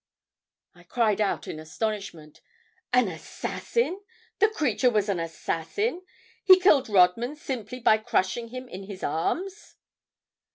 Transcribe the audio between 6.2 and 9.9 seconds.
He killed Rodman simply by crushing him in his arms!"